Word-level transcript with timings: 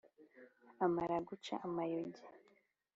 amara 0.85 1.15
guca 1.27 1.53
amayogi 1.67 2.23